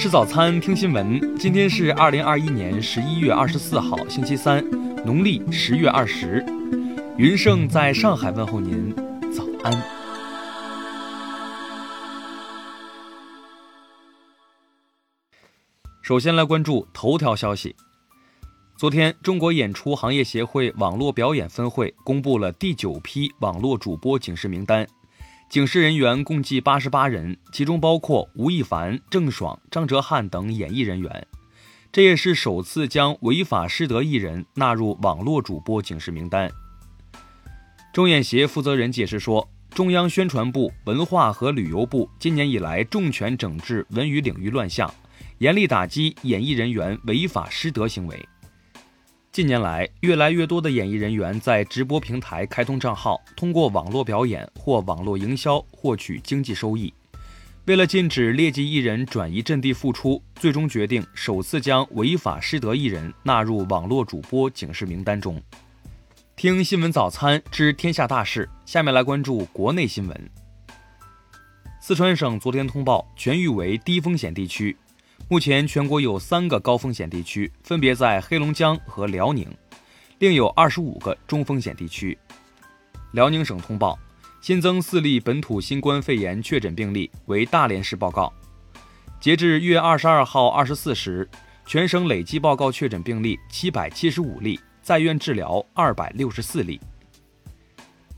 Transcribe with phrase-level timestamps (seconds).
[0.00, 1.36] 吃早餐，听新闻。
[1.38, 4.64] 今天是二零二一年十一月二十四号，星期三，
[5.04, 6.42] 农历十月二十。
[7.18, 8.94] 云盛在上海问候您，
[9.30, 9.70] 早安。
[16.00, 17.76] 首先来关注头条消息。
[18.78, 24.86] 昨天，中国演出行业协会网络表演分会公布了第九批网络主播警示名单。
[25.50, 31.26] 警示人员共计八十八人，其中包括吴亦凡、郑爽、张哲瀚等演艺人员。
[31.90, 36.48] 这也是首次将违法失德艺人纳入网络主播警示名单。
[37.92, 44.88] 中演协负责人解释说，中央宣传部、文化和旅游部今年以来重拳整治文娱领域乱象，
[45.38, 48.28] 严厉打击演艺人员违法失德行为。
[49.32, 56.92] 近年来，越来越多的演艺人员在直播平台开通账号，通过网络表演或网络营销获取经济收益。
[57.66, 65.40] 为了禁止劣迹艺人转移阵地复出，最终决定首次将违法失德艺人纳入网络主播警示名单中。
[66.34, 70.30] 听新闻早餐知天下大事，下面来关注国内新闻。
[71.80, 74.76] 四川省昨天通报全域为低风险地区。
[75.30, 79.46] 目前全国有三个高风险地区，分别在黑龙江和辽宁，
[80.18, 82.18] 另有二十五个中风险地区。
[83.12, 83.96] 辽宁省通报
[84.40, 88.32] 新增四例本土新冠肺炎确诊病例，为大连市报告。
[89.20, 91.30] 截至月二十二号二十四时，
[91.64, 96.80] 全省累计报告确诊病例七百七十五例，在院治疗二百六十四例。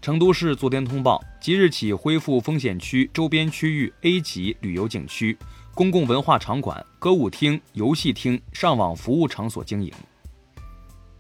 [0.01, 5.37] 成都市昨天通报，即日起恢复风险区周边区域 A 级旅游景区。
[5.75, 9.91] 公共文化场馆、歌舞厅、游戏厅、上网服务场所经营。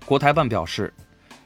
[0.04, 0.92] 国台办表示，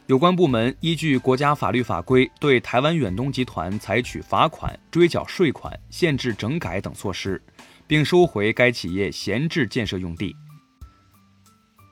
[0.06, 7.40] 有关部门依据国家法律法规，对台湾远东集团采取罚款、追缴税款、限制整改等措施，
[7.86, 10.34] 并收回该企业闲置建设用地。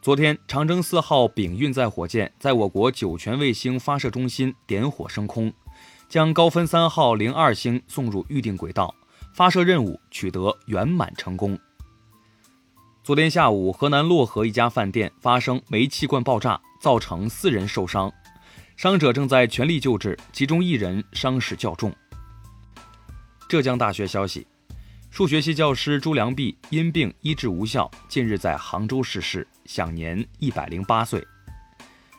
[0.03, 5.53] 昨天，长征四号丙运载火箭在我国酒泉卫星发射中心点火升空，
[6.09, 8.93] 将高分三号零二星送入预定轨道。
[9.35, 11.59] 发射任务取得圆满成功。
[13.03, 18.13] 昨天下午，河南漯河一家饭店发生煤气罐爆炸，造成四人受伤，
[18.77, 21.93] 伤者正在全力救治，其中一人伤势较重。
[23.49, 24.47] 浙江大学消息，
[25.11, 31.27] 数学系教师朱良弼因病医治无效，近日在杭州逝世，享年一百零八岁。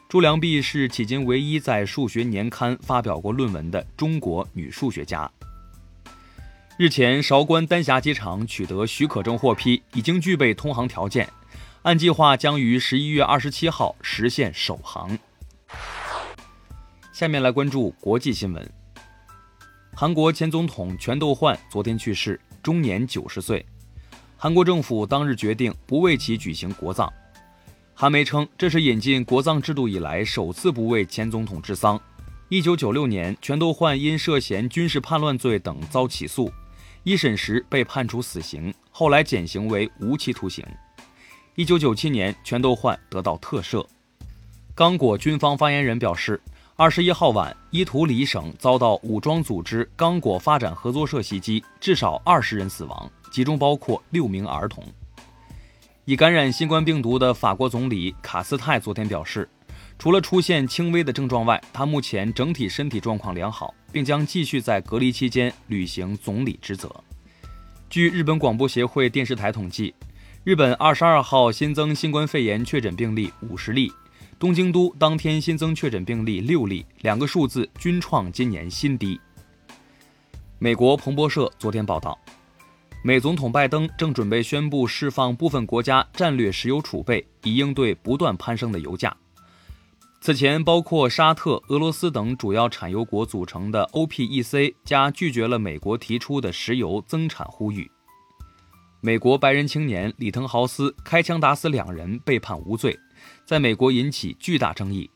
[0.10, 5.32] 朱良弼是迄今唯一在数学年刊发表过论文的中国女数学家。
[6.78, 11.26] 日前，韶关丹霞机场取得许可证获批，已经具备通航条件，
[11.84, 15.18] 按计划将于十一月二十七号实现首航。
[17.14, 18.70] 下面来关注国际新闻。
[19.96, 23.66] 韩国前总统全斗焕昨天去世，终年九十岁。
[24.36, 27.10] 韩国政府当日决定不为其举行国葬。
[27.94, 31.98] 韩媒称，这是引进国葬制度以来首次不为前总统治丧。
[32.50, 36.52] 一九九六年，全斗焕因涉嫌军事叛乱罪等遭起诉。
[37.06, 40.66] 一审时被判处死刑，后来减刑为无期徒刑。
[41.54, 43.86] 一九九七年，全斗焕得到特赦。
[44.74, 46.42] 刚果军方发言人表示，
[46.76, 54.84] 二十一号晚，伊图里省遭到武装组织刚果发展合作社袭击，至少二十人死亡，其中包括六名儿童。
[56.06, 59.48] 已感染新冠病毒的法国总理卡斯泰昨天表示。
[59.98, 66.94] 除了出现轻微的症状外，他目前整体身体状况良好，并将继续在隔离期间履行总理职责。
[67.90, 69.96] 据日本广播协会电视台统计，
[70.44, 73.92] 日本二十二号新增新冠肺炎确诊病例五十例，
[74.38, 79.20] 东京都当天新增确诊病例六例，两个数字均创今年新低。
[80.60, 82.18] 美国彭博社昨天报道，
[83.02, 89.16] 美总统拜登正准备宣布释放部分国家战略石油储备，以应对不断攀升的油价。
[90.26, 97.88] 此前，包括沙特、俄罗斯等主要产油国组成的 OPEC 加拒绝了美国提出的石油增产呼吁。
[99.02, 102.98] 美国白人青年里滕豪斯开枪打死两人，被判无罪，
[103.46, 105.08] 在美国引起巨大争议。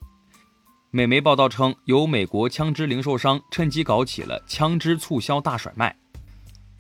[0.92, 5.98] 美媒报道称，有美国枪支零售商趁机搞起了枪支促销大甩卖。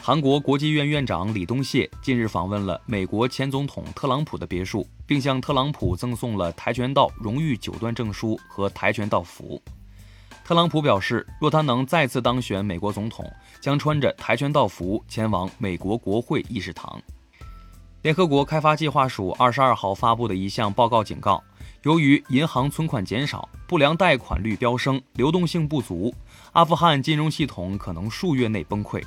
[0.01, 9.61] 韩国国际院院长李东谢近日访问了美国前总统特朗普的别墅，并向特朗普赠送了跆拳道荣誉九段证书和跆拳道服。
[10.43, 13.29] 特朗普表示，若他能再次当选美国总统，
[13.59, 16.99] 将穿着跆拳道服前往美国国会议事堂。
[18.01, 21.43] 联合国开发计划署二十二号发布的一项报告警告，
[21.83, 26.11] 由于银行存款减少、不良贷款率飙升、流动性不足，
[26.53, 29.03] 阿富汗金融系统可能数月内崩溃。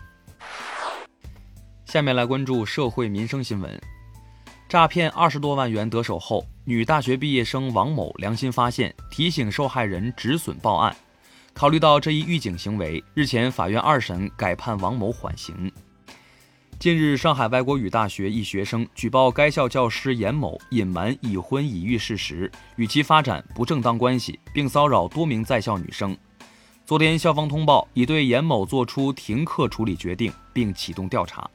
[1.92, 3.78] 下面来关注社会民生新闻。
[4.66, 10.96] 诈骗二十多万元得手后，女大学毕业生王某良心发现，提醒受害人止损报案。
[11.52, 15.70] 考虑到这一预警行为，日前法院二审改判王某缓刑。
[16.78, 26.16] 近日，上海外国语大学一学生举报该校教师严某隐瞒已婚已育事实，与其发展不正当关系，并骚扰多名在校女生。
[26.86, 31.46] 昨天，校方通报已对严某作出停课处理决定，并启动调查。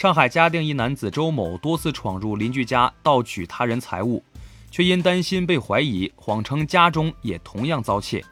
[0.00, 4.24] 上海嘉定一男子周某多次闯入邻居家盗取他人财物，
[4.70, 8.24] 却因担心被怀疑，谎称家中也同样遭窃，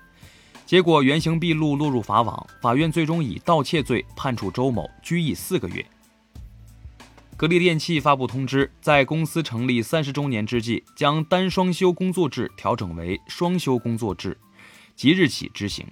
[0.65, 2.47] 结果原形毕露，落入法网。
[2.63, 5.85] 法院最终以盗窃罪判处周某拘役四个月。
[7.37, 14.35] 格力电器发布通知，在公司成立三十周年之际，将单双休工作制调整为双休工作制，
[14.97, 15.87] 即日起执行。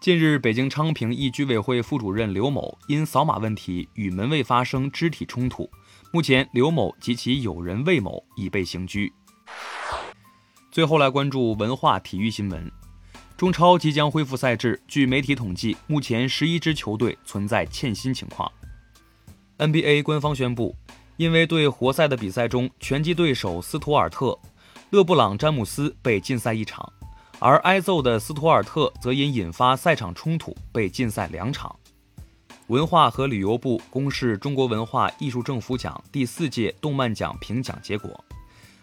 [0.00, 5.70] 近日，北京昌平一居委会副主任刘某因扫码问题与门卫发生肢体冲突，
[6.10, 9.12] 目前刘某及其友人魏某已被刑拘。
[10.72, 12.72] 最后来关注文化体育新闻，
[13.36, 18.50] 中超即将恢复赛制，据媒体统计，目前十一支球队存在欠薪情况。
[19.58, 20.74] NBA 官方宣布，
[21.18, 24.38] 因为对活塞的比赛中拳击对手斯图尔特、
[24.88, 26.90] 勒布朗·詹姆斯被禁赛一场。
[27.40, 31.74] 而挨揍的斯图尔特则因引发赛场冲突被禁赛两场。
[32.66, 38.10] 文化和旅游部公示中国文化艺术政府奖第四届动漫奖评奖结果，《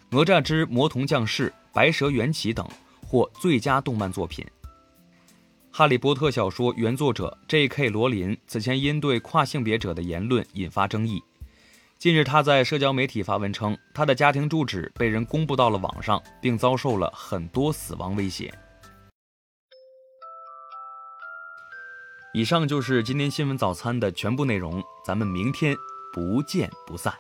[0.10, 2.68] 哪吒之魔童降世》《白蛇缘起》等
[3.08, 4.44] 获最佳动漫作品。
[5.72, 7.90] 《哈利波特》小说原作者 J.K.
[7.90, 11.24] 罗琳此前因对跨性别者的言论引发争议。
[12.00, 18.54] 近日，他在社交媒体发文称，他的家庭住址被人公布到了网上，并遭受了很多死亡威胁。
[22.36, 25.76] 以上就是今天新闻早餐的全部内容，咱们明天
[26.14, 27.12] 不见不散。